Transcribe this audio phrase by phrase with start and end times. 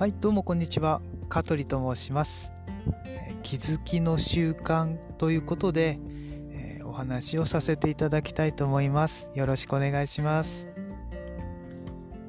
[0.00, 1.02] はいどうもこんにちは。
[1.28, 2.54] 香取と申します。
[3.42, 5.98] 気づきの習慣ということで、
[6.52, 9.30] えー、お話をさせていただきたいと思います。
[9.34, 10.70] よろしくお願いします、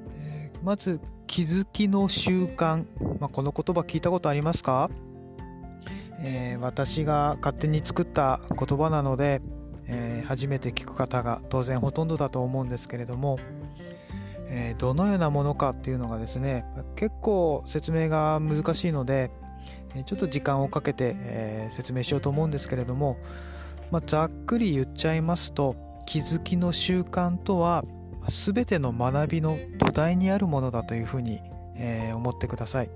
[0.09, 2.85] えー、まず気づきの習慣、
[3.21, 4.89] まあ、この言葉聞いたことありますか、
[6.25, 9.41] えー、私が勝手に作った言葉なので、
[9.87, 13.39] え初めて聞く方が当然ほとんどだと思うんですけれども
[14.53, 16.65] え、どのようなものかっていうのがですね
[16.97, 19.31] 結構説明が難しいので
[20.05, 23.17] ちょっと時間をかけて、え、説明しようと思うんですけれども、
[23.91, 25.75] まあ、ざっくり言っちゃいますと
[26.05, 27.83] 気づきの習慣とは
[28.27, 31.41] 全ての学びの土台にあるものだというふうに、
[31.77, 32.89] え、思ってください、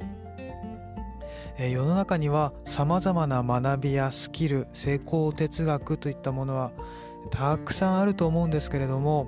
[1.57, 6.71] え、世の中にはさまざまな学びやスキル成功哲学といったものは
[7.31, 9.27] たくさんあると思うんですけれども、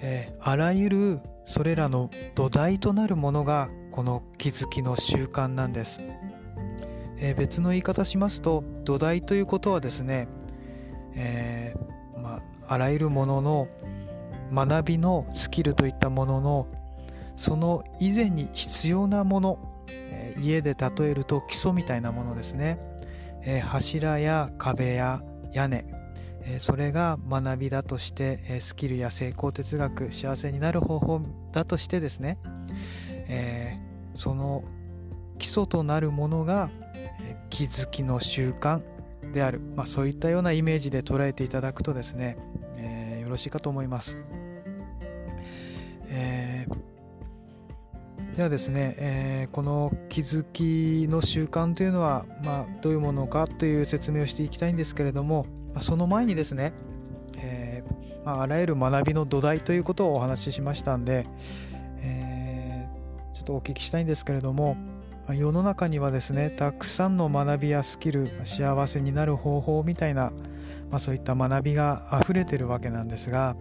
[0.00, 6.02] えー、あらゆるそれらの土台となるものがこの気づきの習慣なんです、
[7.18, 10.28] えー、別の言い方しますと土台ということはですね、
[11.16, 13.68] えー、まあ、らゆるものの
[14.52, 16.66] 学びのスキルといったものの
[17.36, 22.78] その以前に必要なもの、えー、家で例えると基礎みたいなものですね、
[23.44, 25.95] え柱や壁や屋根
[26.58, 31.20] それが学びだとしてスキルや成功哲学幸せになる方法
[31.52, 32.38] だとしてですね、
[33.28, 33.78] え、
[34.14, 34.64] その
[35.38, 36.70] 基礎となるものが
[37.50, 38.82] 気づきの習慣
[39.32, 42.38] である、まあ、そういったようなイメージで捉えていただくとですね、
[42.78, 44.18] え、よろしいかと思います。
[46.08, 46.66] え、
[48.36, 56.72] ではですね、え、この気づきの習慣というのは、まあ、どういうものかという説明をしていきたいんですけれども、まあ、その前にですね、
[57.38, 61.26] えー、まあ、あらゆる学びの土台ということをお話ししましたんで、
[61.98, 64.78] えー、ちょっとお聞きしたいんですけれども、
[65.28, 70.32] ま、世の中にはですねたくさんの学びやスキル幸せになる方法みたいな、
[70.90, 73.54] ま、そういった学びが溢れてるわけなんですが、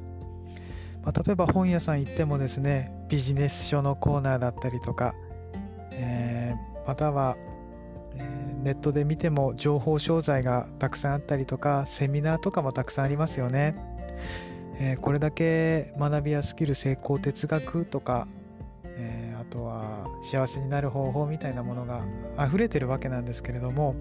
[1.03, 5.15] ま、例えば本屋さん行ってもですねビジネス書のコーナーだったりとか、
[5.91, 6.55] え、
[6.87, 7.35] または
[8.65, 13.75] ネットで見ても情報商材がたくさんあったりとかセミナーとかもたくさんありますよね、
[14.81, 18.27] えー、これだけ学びやスキル成功哲学とか、
[18.83, 22.03] えー、あとは幸せになる方法みたいなものが
[22.43, 23.93] 溢れてるわけなんですけれども、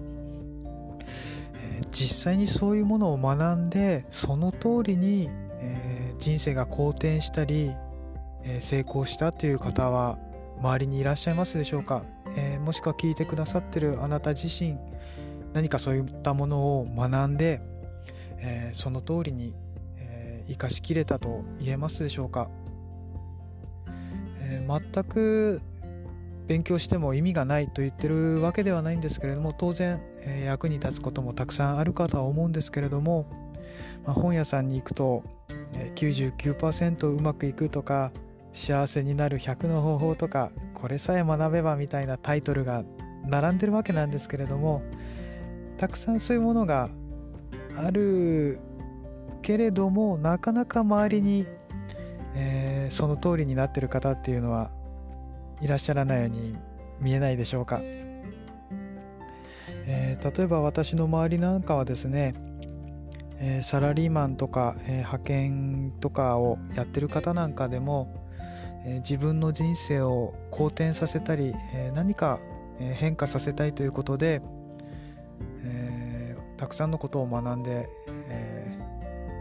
[1.53, 5.29] えー、実際にそういうものを学んでその通りに、
[5.61, 7.71] え人生が好転したり、
[8.43, 10.17] え成功したという方は
[10.59, 12.03] 周りにいらっしゃいますでしょうか、
[12.37, 14.77] えー、もしくは聞いてくださってるあなた自身
[15.53, 17.61] 何かそういったものを学んで、
[18.39, 19.53] えー、その通りに、
[19.97, 22.49] えー、生かしきれたと言えますでしょうか、
[24.39, 25.61] え全く
[26.47, 33.25] 勉強しても意味がないと言ってるわけではないんですけれども当然、え役に立つこともたくさんあるかとは思うんですけれども、
[34.05, 35.23] まあ、本屋さんに行くと、
[35.95, 38.11] 99%うまくいくとか
[38.55, 42.85] 幸せになる100の方法とかこれさえ学べばみたいなタイトルが
[43.25, 44.81] 並んでるわけなんですけれども
[45.77, 46.89] たくさんそういうものが
[47.75, 48.61] ある
[49.41, 51.45] けれどもなかなか周りに、
[52.33, 54.71] えー、その通りになってる方っていうのは
[55.61, 56.55] いらっしゃらないように
[57.01, 57.81] 見えないでしょうか、
[59.85, 62.33] えー、例えば私の周りなんかはですね、
[63.37, 68.24] えー、サラリーマンとか、え派遣とかをやってる方なんかでも
[68.85, 72.39] え自分の人生を好転させたり、え何か
[72.79, 74.41] 変化させたいということで、
[75.63, 77.87] えー、たくさんのことを学んで、
[78.29, 78.77] え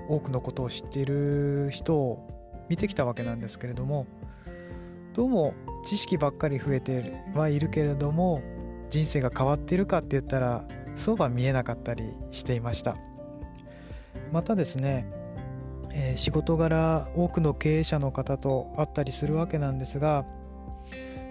[0.09, 2.28] ー、多くのことを知っている人を
[2.69, 4.06] 見てきたわけなんですけれども
[5.12, 8.41] どうも知識ばっかり増えてはいるけれども
[8.88, 12.97] 人生が変わっているかって言ったらそうは見えなかったりしていました。
[14.32, 15.06] またですね
[15.97, 20.26] えー、仕事柄多くの経営者の方と会ったりするわけなんですが、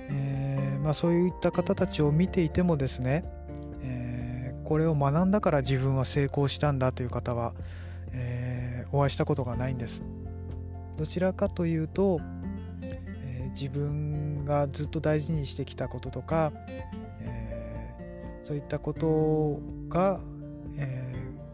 [0.09, 3.25] えー、まあ、そういった方たちを見ていてもですね、
[3.81, 7.53] えー、これを学んだから自分は成功したんだという方は、
[8.13, 10.03] えお会いしたことがないんです。
[10.97, 12.21] どちらかというと、
[12.83, 16.53] え自分がずっと大事にしてきたこととか、
[17.21, 17.95] え
[18.43, 19.59] そういったこと
[19.89, 20.21] が、
[20.79, 21.12] え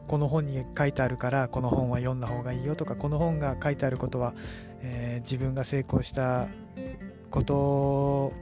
[0.09, 4.33] この本に書いてあるからこの本は読んだ方がいいよとかこの本が書いてあることは、
[4.81, 6.47] えー、自分が成功した
[7.29, 8.33] こと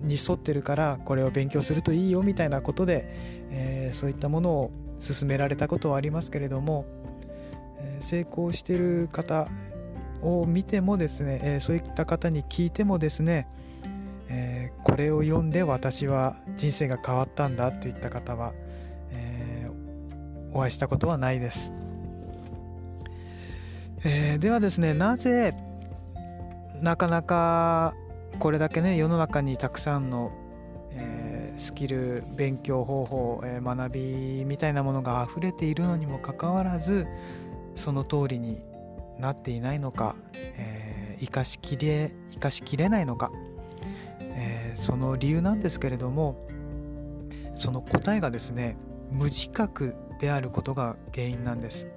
[0.00, 3.08] に沿ってるからこれを勉強するといいよみたいなことで、
[3.50, 4.70] えー、そういったものを
[5.00, 6.84] 勧められたことはありますけれども、
[7.78, 9.48] えー、成功してる方
[10.20, 13.46] を見てもですね、えそういった方に聞いてもですね、
[14.28, 18.52] え、これを読んで私は人生が変わったんだといった方は、
[20.52, 21.72] お会いしたことはないです、
[24.04, 25.54] えー、ではですねなぜ
[26.80, 27.94] なかなか
[28.38, 30.30] これだけね世の中にたくさんの、
[30.92, 37.08] えスキル勉強方法、え学びみたいなものが溢れているのにもかかわらず
[37.74, 38.60] その通りに
[39.18, 43.32] なっていないのか、えー、生かしきれ生かしきれないのか、
[44.20, 46.46] え、その理由なんですけれども
[47.54, 48.76] その答えがですね
[49.10, 51.88] 無自覚であることが原因なんです、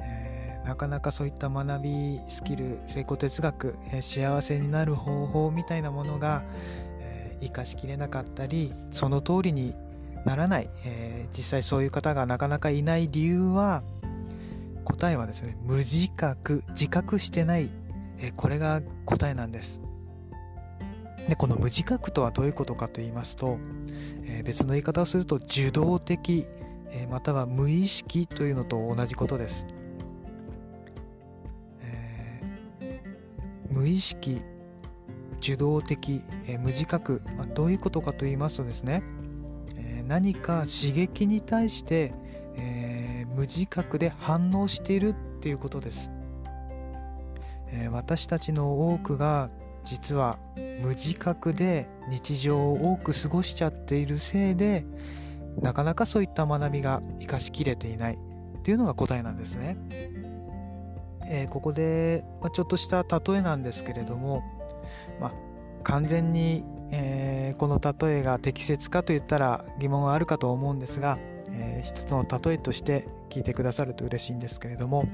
[0.00, 6.44] えー、なかなかそういった学びスキル成功哲学、えー、幸せになる方法みたいなものが、
[7.00, 9.74] えー、生かしきれなかったりその通りに
[10.24, 13.82] ならない、え、実際そういう方がなかなかいない理由は
[14.84, 17.70] 答えはですね無自覚自覚してない、
[18.18, 19.80] えこれが答えなんです。
[21.28, 23.58] でこの無自覚とはどういうことかと言いますと、
[24.24, 26.46] え別の言い方をすると受動的、
[26.90, 29.66] えまたは無意識というのと同じことです、
[31.82, 34.42] えー、無意識
[35.38, 39.02] 受動的、え無自覚、まあ、どういうことかと言いますとですね、
[39.76, 42.12] え何か刺激に対して、
[42.56, 46.10] え、無自覚で反応しているっていうことです、
[47.72, 49.50] え、私たちの多くが
[49.84, 50.38] 実は
[50.80, 54.84] 無自覚で日常を多く過ごしちゃっているせいで
[55.60, 59.76] なかなかそういった学びが生かしきれていないっていうのが答えなんですね、
[61.26, 64.42] えー、ここで、まあ、ちょっとした例えなんですけれども、
[65.20, 65.32] まあ、
[65.82, 71.18] 完全に、えー、この例えが適切かといったら疑問はあるかと思うんですが
[71.52, 75.08] えー、一つの例えとして聞いてくださると嬉しいんですけれども、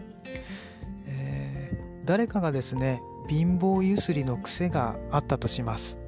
[2.06, 5.98] 誰かがですね貧乏ゆすりの癖があったとします。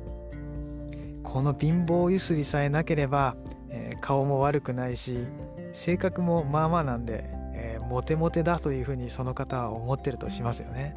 [1.25, 3.37] この貧乏ゆすりさえなければ、
[3.69, 5.27] えー、顔も悪くないし
[5.73, 10.95] 性格もまあまあなんで、えー、モテモテだというふうにその方は思ってるとしますよね。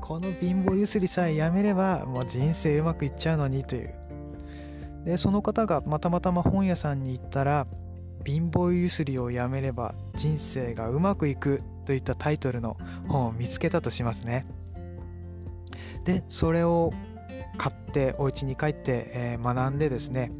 [0.00, 3.94] この貧乏ゆすりさえやめればもう人生うまくいっちゃうのにという。
[5.04, 7.66] でその方がまたまたま本屋さんに行ったら
[8.24, 11.62] 貧乏ゆすりをやめれば人生がうまくいく。
[11.88, 12.76] といったタイトルの
[13.08, 14.44] 本を見つけたとしますね。
[16.04, 16.92] で、それを
[17.56, 20.30] 買ってお家に帰って、えー、学んでですね、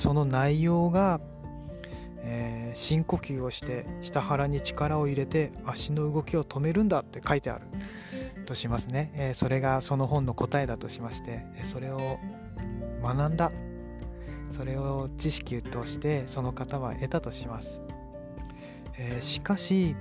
[0.00, 1.18] その内容が、
[2.18, 7.64] えー、深呼吸をして下腹に力を入れて足の動きを止めるんだって書いてある
[8.44, 9.10] としますね。
[9.14, 12.18] えー、それがその本の答えだとしまして、それを
[13.02, 13.50] 学んだ
[14.50, 17.80] それを知識としてその方は得たとします、
[18.98, 19.96] えー、しかし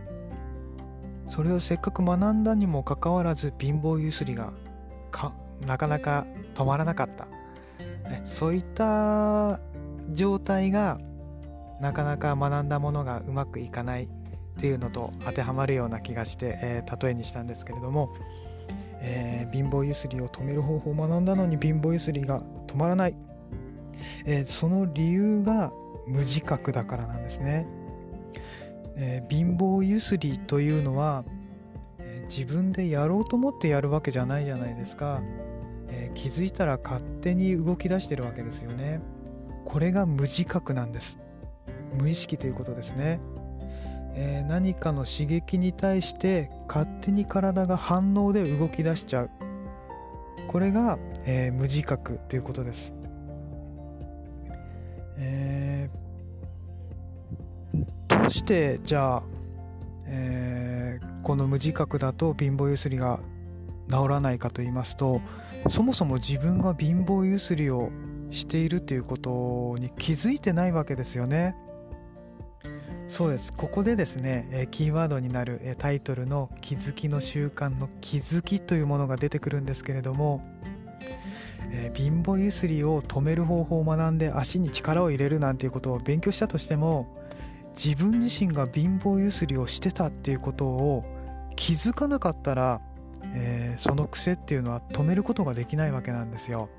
[1.27, 4.53] それをせっかく学んだにもかかわらず貧乏ゆすりが
[5.11, 5.33] か
[5.65, 6.25] なかなか
[6.55, 7.25] 止まらなかった、
[8.09, 9.59] ね、そういった
[10.11, 10.99] 状態が
[11.81, 14.09] なかなか学んだものがうまくいかないっ
[14.59, 18.09] ていうのと当てはまるような気がして、えー、例えにしたんですけれども、
[19.01, 23.15] えー、貧乏ゆすりを止める方法を学んだのに貧乏ゆすりが止まらない。
[24.25, 25.71] えー、その理由が
[26.07, 27.67] 無自覚だからなんですね、
[28.97, 31.23] えー、貧乏ゆすりというのは、
[31.99, 35.21] えー、自分でやろうと思ってやるわけじゃないじゃないですか、
[35.89, 39.01] え気づいたら勝手に動き出してるわけですよね。
[39.65, 41.19] これが無自覚なんです。
[41.99, 43.19] 無意識ということですね、
[44.15, 49.29] え何かの刺激に対して勝手に体が反応で動き出しちゃう。
[50.47, 52.93] これが、え無自覚ということです。
[55.19, 56.06] えー、
[58.27, 59.23] うしてじゃあ、
[60.07, 63.19] えー、この無自覚だと貧乏ゆすりが
[63.89, 65.21] 治らないかと言いますと
[65.67, 67.89] そもそも自分が貧乏ゆすりを
[68.29, 71.55] しているということに気づいてないわけですよね。
[73.07, 73.53] そうです。
[73.53, 80.43] ここでですね、えキーワードになるえタイトルの気づきの習慣の気づきというものが出てくるんですけれども、
[81.71, 87.07] えー、貧乏ゆすりを止める方法を学んで足に力を入れるなんていうことを勉強したとしても
[87.77, 91.03] 自分自身が貧乏ゆすりをしてたっていうことを
[91.55, 92.81] 気づかなかったら、
[93.35, 96.69] えー、その癖っていうのは止めることができないわけなんですよ。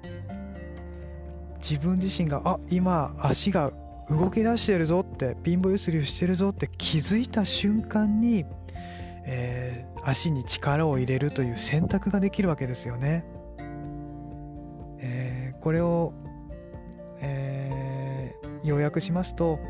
[1.58, 3.72] 自分自身があ今足が
[4.10, 8.44] 動き出してるぞって貧乏ゆすりをしてるぞって気づいた瞬間に、
[9.24, 13.24] えー、足に力を入れるという選択ができるわけですよね。
[15.00, 16.12] えー、これを、
[17.20, 19.60] えー、要約しますと、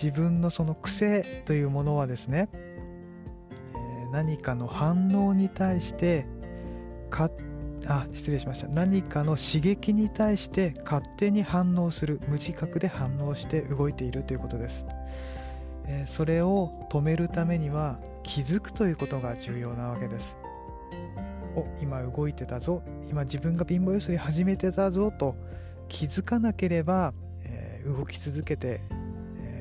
[0.00, 2.48] 自分のその癖というものはですね、
[3.74, 6.24] え何かの反応に対して
[7.10, 7.32] 勝
[7.88, 8.68] あ失礼しました。
[8.68, 14.86] 何かの刺激に対して勝手に反応する無自覚で反応して動いているということです、
[15.86, 20.38] えー、それを止めるためには気づくということが重要なわけです。
[21.56, 22.82] お今動いてたぞ。
[23.10, 25.34] 今自分が貧乏ゆすり始めてたぞと
[25.88, 27.14] 気づかなければ、
[27.46, 28.80] えー、動き続けて、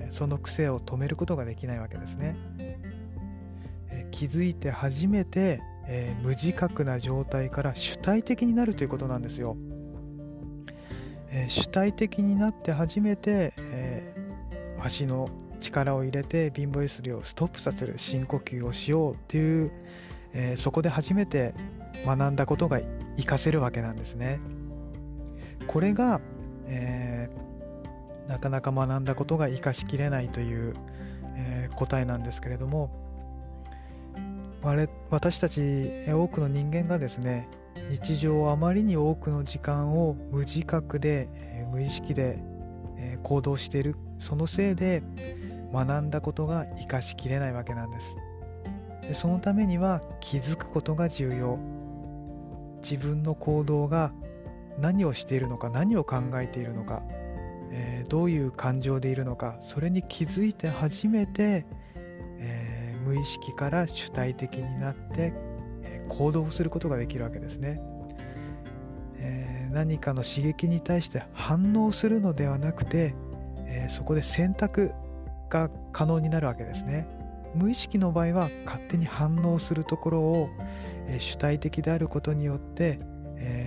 [0.08, 9.56] えー、その癖を止めることができないわけですね、えー、気づいて初めて、え無自覚な状態から主体的になるということなんですよ、
[11.32, 14.14] え主体的になって初めて、え
[14.80, 19.72] 足の力を入れて貧乏ゆすりをストップさせる深呼吸をしようという、
[20.34, 21.54] えそこで初めて
[22.06, 22.80] 学んだことが
[23.16, 24.40] 活かせるわけなんですね。
[25.68, 26.22] これが、
[26.68, 27.47] えー、
[28.28, 30.76] なかなか学んだことが活かしきれないという、
[31.36, 32.92] えー、答えなんですけれども
[35.10, 37.48] 私たち多くの人間がですね
[37.90, 42.40] 日常あまりに多くの時間を無自覚で、えー、無意識で、
[42.98, 45.04] え行動しているそのせいで
[45.72, 48.18] 学んだことが活かしきれないわけなんです。
[49.02, 51.60] でそのためには気づくことが重要。
[52.82, 54.12] 自分の行動が
[54.80, 57.04] 何をしているのか何を考えているのか、
[57.72, 61.66] えー、どういう感情でいるのかそれに気づいて初めて、
[62.40, 65.34] えー、無意識から主体的になって、
[65.84, 67.82] えー、行動することができるわけですね、
[69.20, 73.16] え何かの刺激に対して反応するのではなくて、
[73.66, 74.92] えそこで選択
[75.50, 77.08] が可能になるわけですね。
[77.56, 80.50] 無意識の場合は勝手に反応するところを、
[81.08, 83.00] え主体的であることによって、
[83.38, 83.67] え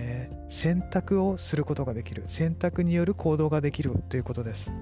[0.51, 2.23] 選択をすることができる。
[2.27, 4.73] 選択による行動ができるということです、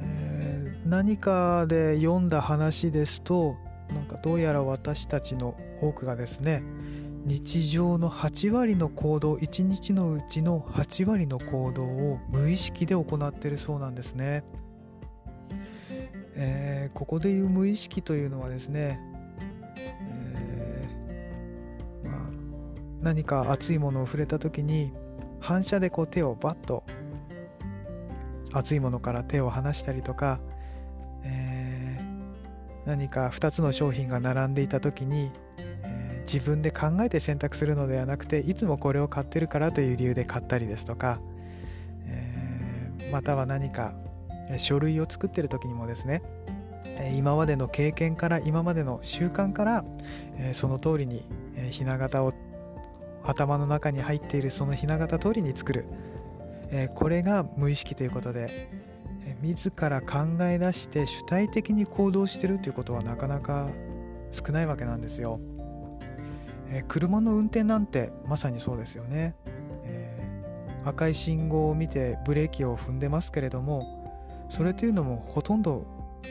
[0.00, 3.56] えー、何かで読んだ話ですと
[3.90, 6.62] なんかどうやら私たちの多くがですね
[7.26, 14.42] 日常の8割の行動1日のうちの8割の行動を無意識で行っているそうなんですね、
[16.34, 18.98] えー、ここでいう無意識というのはですね
[23.02, 24.92] 何か熱いものを触れた時に
[25.40, 26.84] 反射でこう手をバッと
[28.52, 30.40] 熱いものから手を離したりとか、
[31.24, 41.20] えー、何か2つの商品が並んでいた時に、えー、自分で考えて選択するのではなくていつもこれを買ってるからという理由で買ったりですとか、
[42.06, 43.94] えー、または何か
[44.58, 46.22] 書類を作ってる時にもですね
[47.14, 49.84] 今までの経験から今までの習慣から
[50.52, 51.24] その通りに
[51.70, 52.32] ひな形を
[53.26, 55.86] 頭の中に入っているそのひな形通りに作る、
[56.70, 58.68] えー、これが無意識ということで、
[59.26, 63.68] えー、自ら考え出して主体的に行動してるということはなかなか
[64.30, 65.40] 少ないわけなんですよ、
[66.68, 69.34] えー、車の運転なんてまさにそうですよね、
[69.84, 74.04] えー、赤い信号を見てブレーキを踏んでますけれども
[74.48, 75.84] それというのもほとんど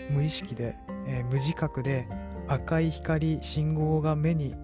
[0.09, 0.75] 無意識で、
[1.07, 2.07] え無自覚で
[2.47, 4.55] 赤い光信号が目に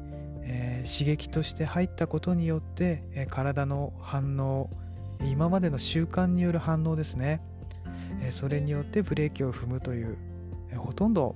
[0.85, 4.69] ー、刺激として入ったことによって、えー、体の反応
[5.23, 7.41] 今までの習慣による反応ですね、
[8.23, 10.17] え、それによってブレーキを踏むという、
[10.71, 11.35] えほとんど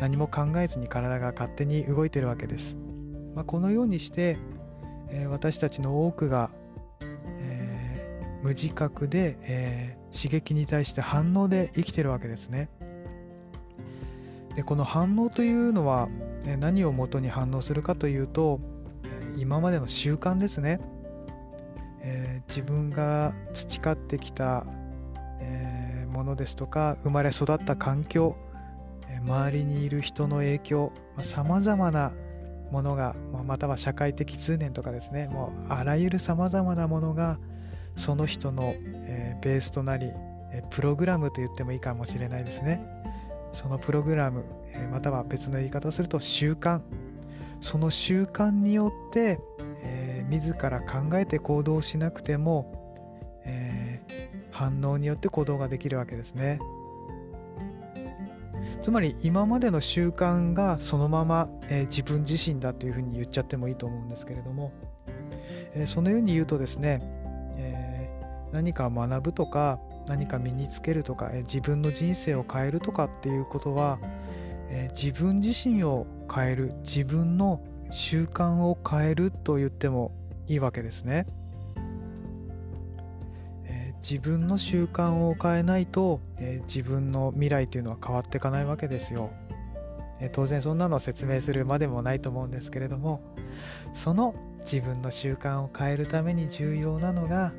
[0.00, 2.76] 何も考えずに体が勝手に動いてるわけです、
[3.34, 4.38] まあ、このようにして、
[5.10, 6.50] え私たちの多くが、
[7.40, 12.68] え無自覚で、え刺激に対して反応で生きてるわけですね。
[14.54, 16.08] でこの反応というのは
[16.58, 18.60] 何をもとに反応するかというと
[19.36, 20.80] 今までの習慣ですね、
[22.02, 24.64] えー、自分が培ってきた、
[25.40, 28.36] えー、ものですとか生まれ育った環境
[29.22, 32.12] 周りにいる人の影響さまざ、まな
[32.70, 33.14] ものが
[33.46, 37.38] または社会的通念とかですねもうあらゆるさまざまなものが
[37.96, 40.10] その人の、えー、ベースとなり
[40.70, 42.80] プログラムと言ってもいいかもしれないですね。
[43.54, 44.44] そのプログラム
[44.90, 46.82] または別の言い方をすると習慣。
[47.60, 49.40] その習慣によって、
[49.82, 52.94] えー、自ら考えて行動しなくても、
[53.46, 56.58] えー、反応によって行動ができるわけですね。
[58.82, 64.70] つまり今までの習慣がそのまま、えー、自分自身だというふうに言っちゃってもいいと思うんですけれども、
[65.74, 67.00] えそのように言うとですね、
[67.56, 68.10] え
[68.52, 73.98] 何か学ぶとか何か身につけるとか、え自分の人生を変えるとかっていうことは、
[74.70, 80.12] え自分自身を変える自分の習慣を変えると言っても
[80.46, 81.24] いいわけですね、
[83.66, 89.30] え自分の習慣を変えないと、え自分の未来というのは変わっていかないわけですよ、
[90.32, 93.20] 当然そんなの説明するまでもないと思うんですけれども
[93.92, 97.52] その自分の習慣を変えるために重要なのが、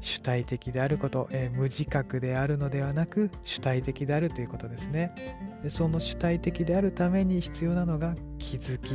[0.00, 5.14] 主体的であること、えー、無自覚であるのではなく主体的であるということですね。
[5.62, 8.94] でその主体的であるために必要なのが気づき、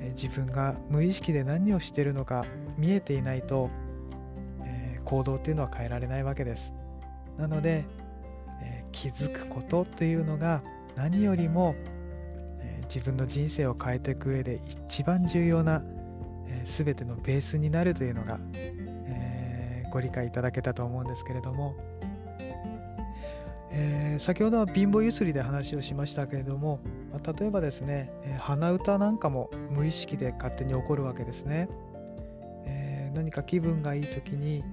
[0.00, 2.46] えー、自分が無意識で何をしているのか
[2.78, 3.70] 見えていないと、
[4.64, 6.72] え行動っていうのは変えられないわけです。
[7.36, 7.84] なので、
[8.62, 10.62] え気づくことというのが
[10.96, 11.74] 何よりも
[12.84, 15.82] 自分の人生を変えていく上で一番重要な、
[16.46, 18.38] えー、全てのベースになるというのが、
[19.94, 21.76] ご理解いただけたと思うんですけれども、
[23.70, 26.80] えー、先ほどは貧乏ゆすりで話をしましたけれども、
[27.12, 31.68] まあ、例えばですね、えー、鼻歌なんかも無意識で勝手に起こるわけですね、
[32.66, 34.64] えー、何か気分がいい時に、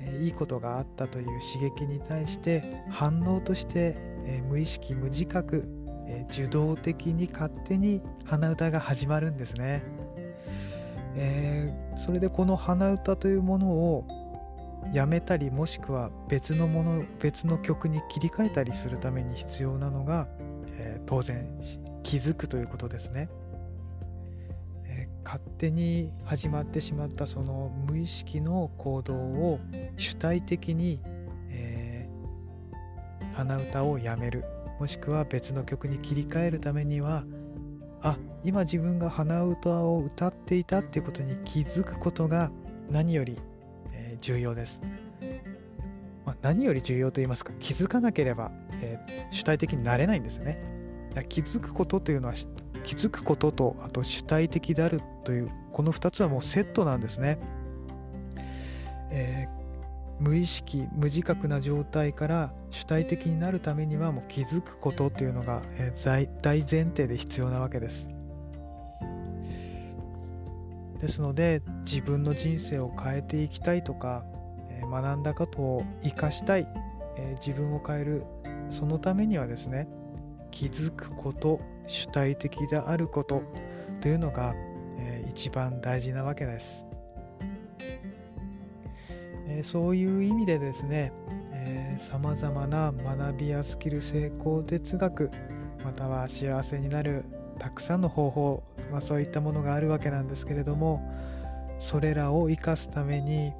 [0.00, 3.96] えいいことがあったという刺激に対して反応として、
[4.26, 5.64] え無意識無自覚
[6.06, 9.82] え受動的に勝手に鼻歌が始まるんですね、
[11.16, 14.17] えー、それでこの鼻歌というものを
[14.92, 20.28] やめたりもしくは別のもの別の曲に切り替えたりするために必要なのが、
[20.78, 21.46] えー、当然
[22.02, 23.28] 気づくということですね、
[24.86, 29.60] えー、勝手に始まってしまったその無意識の行動を
[29.96, 31.00] 主体的に、
[31.50, 32.08] え
[33.34, 34.44] 鼻歌をやめる。
[34.80, 37.24] もしくは別の曲に切り替えるためには
[38.02, 42.50] あ今自分が鼻歌を歌っていたっていうことに気づくことが
[42.90, 43.38] 何より、
[44.20, 44.82] 重要です、
[46.26, 48.50] まあ、何より重要と言いますか気づかなければ、
[48.82, 50.60] えー、主体的になれないんですね。
[51.28, 52.34] 気づくことというのは
[52.84, 57.38] 気づくこととあと主体的であるというこの2つはもうセットなんですね、
[59.10, 59.58] えー
[60.20, 68.10] 無意識無自覚な状態から主体的になるためにはもう気づくことというのが、えー、大前提で必要なわけです。
[71.00, 74.24] ですので自分の人生を変えていきたいとか、
[74.90, 76.66] 学んだことを生かしたい、
[77.44, 78.24] 自分を変える
[78.70, 79.88] そのためにはですね
[80.50, 83.42] 気づくこと主体的であること
[84.00, 84.54] というのが、
[85.28, 86.84] 一番大事なわけです。
[89.62, 91.12] そういう意味でですね
[91.98, 95.30] さまざまな学びやスキル成功哲学
[95.84, 97.24] または幸せになる
[97.58, 101.02] たくさんの方法、まあ、そういったものがあるわけなんですけれども
[101.78, 103.52] それらを生かすために、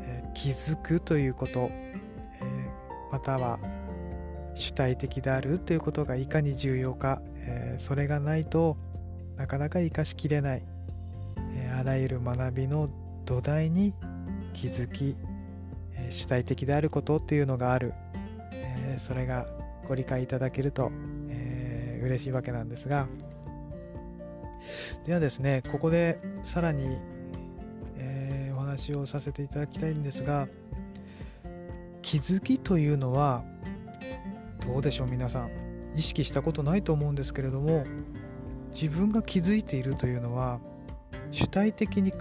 [0.00, 2.02] え気づくということ、え
[3.12, 3.58] または
[4.54, 8.78] 主体的であるということがいかに重要か、えそれがないと
[9.36, 10.62] なかなか生かしきれない、
[11.56, 12.88] えあらゆる学びの
[13.26, 13.92] 土台に
[14.54, 15.18] 気づき
[15.98, 17.92] え主体的であることっていうのがある、
[18.52, 19.46] えそれが
[19.88, 20.92] ご理解いただけると、
[21.30, 23.08] えー、嬉しいわけなんですが
[25.06, 26.98] ではですねここでさらに、
[27.98, 30.48] えー、お話をさせていただきたいんですが
[32.02, 33.44] 気づきというのは
[34.66, 35.50] どうでしょう皆さん
[35.94, 37.84] 意識したことないと思うんですけれども
[38.70, 40.60] 自分が気づいているというのは
[41.30, 42.12] 主体的に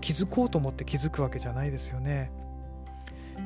[0.00, 2.30] 気づこうと思って気づくわけじゃないですよね。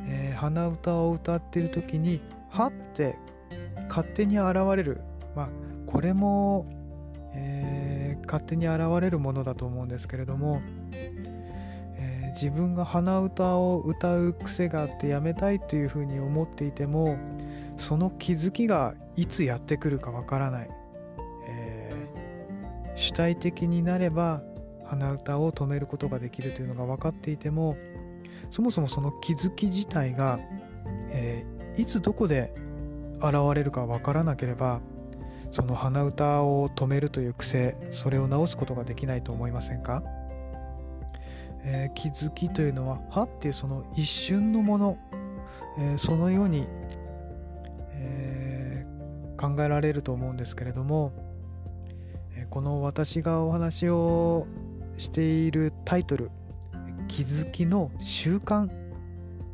[0.09, 3.17] えー、鼻歌を歌ってる時にはって
[3.89, 5.01] 勝手に現れる、
[5.35, 5.49] まあ、
[5.87, 6.67] これも、
[7.35, 7.96] えー、
[8.27, 10.61] 勝手に現れるものだと思うんですけれども、
[10.93, 17.19] えー、自分が鼻歌を歌う癖があってやめたいというふうに思っていても
[17.77, 20.71] その気づきがいつやってくるかわからない、
[21.49, 24.43] えー、主体的になれば
[24.85, 27.77] 鼻歌を止めることができるというのが分かっていても
[28.51, 30.39] そもそもその気づき自体が、
[31.11, 32.55] えー、いつどこで
[33.19, 34.81] 現れるかわからなければ
[35.51, 40.03] その鼻歌を止めるという癖それを直すことができないと思いませんか、
[41.65, 44.99] えー、気づきというのははっていうその一瞬のもの、
[45.79, 46.67] えー、そのように、
[47.93, 51.13] えー、考えられると思うんですけれども、
[52.37, 54.47] えこの私がお話を
[54.99, 56.31] しているタイトル
[57.09, 58.69] 気づきの習慣、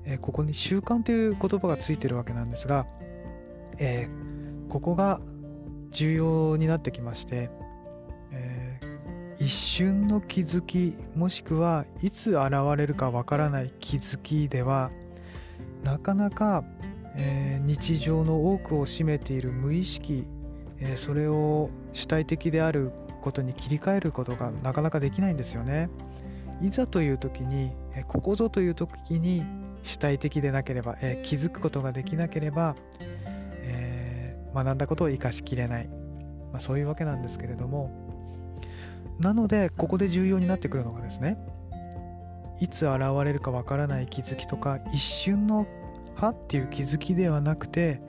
[0.04, 2.86] えー、ここに習慣という言葉がついてるわけなんですが、
[3.78, 5.20] えー、ここが
[5.92, 7.50] 重要になってきまして、
[8.32, 14.90] えー、一瞬の気づきもしくはいつ現れるかわからない気づきでは
[15.84, 16.64] なかなか、
[17.16, 20.24] えー、日常の多くを占めている無意識、
[20.80, 25.88] えー、それを主体的であることに切り替えることがなかなかできないんですよね。
[26.60, 29.44] いざという時にえここぞという時に
[29.82, 32.76] 主体的でなければ、え、気づくことができなければ、
[34.54, 35.88] 学んだことを生かしきれない、
[36.52, 37.90] まあ、そういうわけなんですけれども。
[39.18, 41.38] なのでここで重要になってくるのがですね
[42.60, 45.66] いつ現れるかわからない気づきとか一瞬の
[46.14, 48.00] はっていう気づきではなくて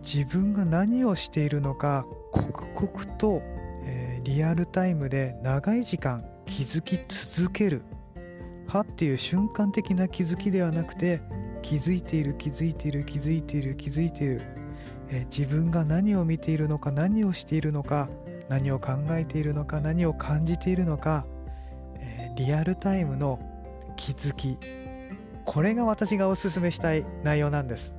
[0.00, 3.42] 自分が何をしているのか刻々と、
[3.84, 7.82] えー、リアルタイムで長い時間気づき続ける。
[8.66, 11.22] はっていう瞬間的な気づきではなくて
[11.62, 14.42] 気づいている気づいている気づいている気づいている、
[15.10, 18.08] え、自分が何を見ているのか何をしているのか
[18.48, 21.26] 何を考えているのか何を感じているのか、
[21.98, 23.38] え、リアルタイムの
[23.96, 24.58] 気づき。
[25.44, 27.94] これが私がおすすめしたい内容なんです。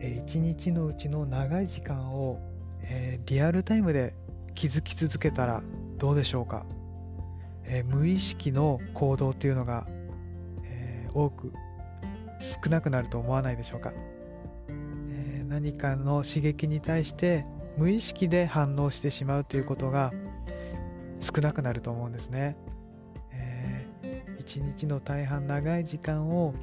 [0.00, 2.40] えー、一日のうちの長い時間を、
[2.82, 4.14] え、リアルタイムで
[4.54, 5.62] 気づき続けたら
[5.98, 6.66] どうでしょうか、
[7.66, 9.86] え、無意識の行動っていうのが、
[10.64, 11.52] え、多く
[12.38, 13.92] 少なくなると思わないでしょうか、
[15.50, 17.44] 何かの刺激に対して
[17.76, 20.12] 無意識で反応してしまうということが
[21.18, 22.56] 少なくなると思うんですね。
[24.38, 26.54] 一日の大半長い時間を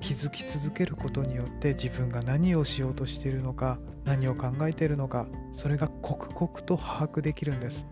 [0.00, 7.86] 気づき続けることによって自分が何をしようとしているのか何を考えているのかそれが刻々と把握できるんです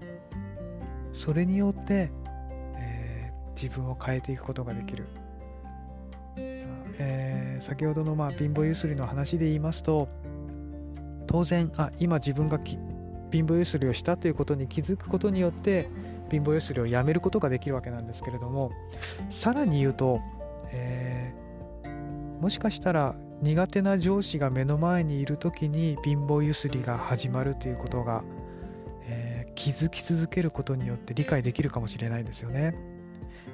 [1.12, 2.10] それによって、
[2.76, 5.06] えー、自分を変えていくことができる、
[6.98, 10.08] えー、先ほどのまあ貧乏ゆすりの話で言いますと
[11.26, 15.88] 当然あ今自分が貧乏ゆすりをしたということに気づくことによって
[16.30, 18.72] 貧乏ゆすりをやめることができるわけなんですけれども
[19.30, 20.20] さらに言うと、
[20.72, 28.24] えー、もしかしたら苦手な上司が目の前にいる時に貧乏ゆすりが始まるということが、
[29.08, 32.74] えー、気づき続けることによって理解できるかもしれないですよね。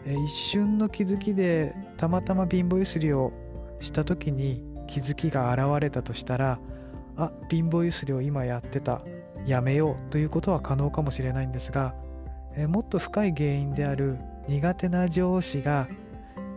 [0.06, 3.32] 一瞬の気づきでたまたま貧乏ゆすりを
[3.80, 6.60] した時に気づきが現れたとしたら
[7.16, 9.02] あ貧乏ゆすりを今やってた
[9.46, 11.94] やめようということは可能かもしれないんですが
[12.68, 15.88] もっと深い原因である苦手な上司が、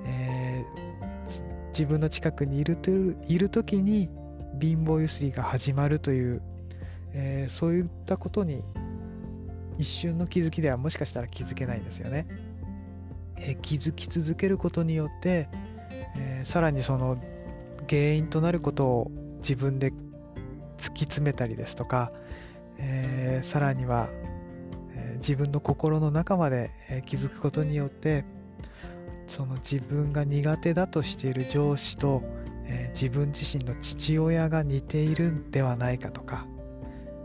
[0.06, 4.10] えー、自分の近くにいるといる時に
[4.60, 6.42] 貧乏ゆすりが始まるという、
[7.14, 8.64] えー、そういったことに
[9.78, 12.28] 一瞬の気づきではもしかしたら気づけないんですよね。
[13.40, 15.50] え、気づき続けることによって、
[16.18, 17.18] えさらにその
[17.90, 19.92] 原因となることを自分で
[20.78, 22.12] 突き詰めたりですとか、
[22.80, 24.10] えさらには
[24.96, 28.26] え自分の心の中までえ気づくことによって
[29.26, 32.24] その自分が苦手だとしている上司と、
[32.66, 36.46] え自分自身の父親が似ているんではないかとか、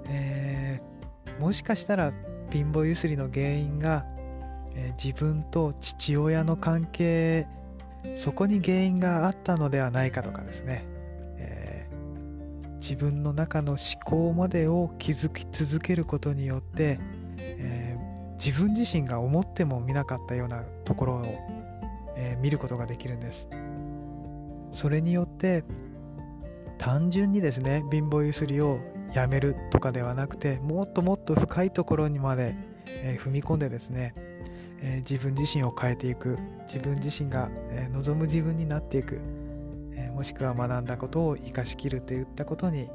[0.08, 0.80] え、
[1.38, 2.12] もしかしたら
[2.50, 4.04] 貧乏ゆすりの原因が、
[4.76, 7.46] え自分と父親の関係
[8.14, 10.84] そこに原因があったのではないかとかですね、
[11.38, 16.98] えー、自分の中の思考までを気づき続けることによって、
[17.38, 21.24] えー、自分自身が思っても見なかったようなところを、
[22.16, 23.48] えー、見ることができるんです。
[24.72, 25.64] それによって
[26.78, 28.80] 単純にですね貧乏ゆすりを
[29.14, 32.56] やめるとかではなくてもっともっと深いところにまで、
[32.86, 34.14] え、踏み込んでですね、
[34.82, 36.36] え自分自身を変えていく。
[36.66, 39.20] 自分自身が、え望む自分になっていく、
[39.94, 42.88] えもしくは学んだことを生かしきるといったことに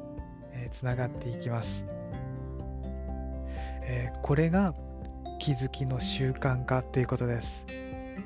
[0.70, 1.86] つながっていきます。
[3.82, 4.74] え、これが
[5.38, 8.16] 気づきの習慣化ということです、え、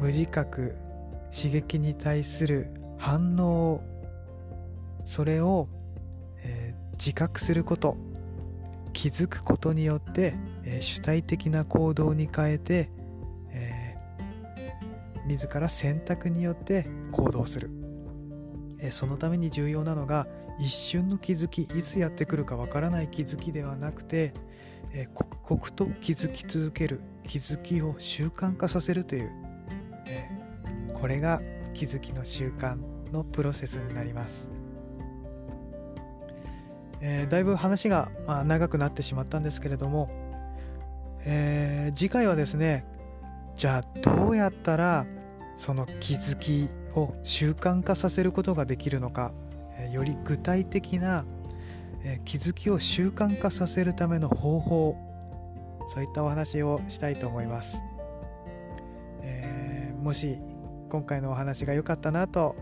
[0.00, 0.76] 無自覚
[1.30, 3.82] 刺激に対する反応
[5.04, 5.68] それを、
[6.44, 7.96] え、自覚すること。
[8.92, 12.90] 気づくことによって、え主体的な行動に変えて、
[13.52, 13.96] え
[15.26, 17.70] 自ら選択によって行動する、
[18.80, 20.26] えそのために重要なのが
[20.58, 24.34] 一瞬の気づきいつやってくるかわからない気づきではなくて、
[24.92, 29.30] え、刻々と気づき続ける気づきを習慣化させるという、
[30.06, 30.28] え、
[30.92, 31.40] これが
[31.74, 32.76] 気づきの習慣
[33.12, 34.50] のプロセスになります、
[37.00, 40.10] えー、だいぶ話が、まあ、長くなってしまったんですけれども、
[41.26, 42.84] え次回はですね
[43.56, 45.06] じゃあどうやったら
[45.56, 49.32] その気づきを習慣化させることができるのか
[49.78, 51.24] えより具体的な
[52.04, 54.96] え気づきを習慣化させるための方法
[55.86, 57.82] そういったお話をしたいと思います、
[59.22, 60.38] え、もし
[60.88, 62.54] 今回のお話が良かったなと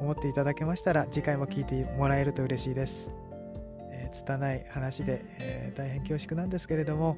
[0.00, 3.10] 思っていただけましたら次回も聞いてもらえると嬉しいです、
[3.90, 7.16] えー、拙い話で、えー、大変恐縮なんですけれども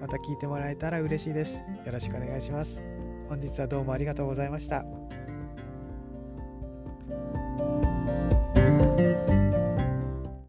[0.00, 2.82] また聞いてもらえたら嬉しいですよろしくお願いします
[3.28, 4.84] 本日はどうもありがとうございました。